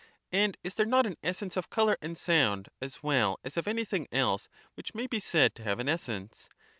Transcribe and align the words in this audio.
And 0.31 0.57
is 0.63 0.73
there 0.73 0.87
not 0.87 1.05
an 1.05 1.15
essence 1.21 1.55
of 1.55 1.69
colour 1.69 1.95
and 2.01 2.17
sound 2.17 2.69
as 2.81 3.03
well 3.03 3.39
as 3.43 3.55
of 3.55 3.67
anything 3.67 4.07
else 4.11 4.49
which 4.73 4.95
may 4.95 5.05
be 5.05 5.19
said 5.19 5.53
to 5.53 5.63
have 5.63 5.77
an 5.77 5.87
essence? 5.89 6.49